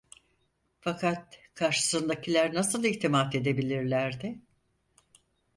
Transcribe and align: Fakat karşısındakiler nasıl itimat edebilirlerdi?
Fakat 0.81 1.39
karşısındakiler 1.53 2.53
nasıl 2.53 2.83
itimat 2.83 3.35
edebilirlerdi? 3.35 4.39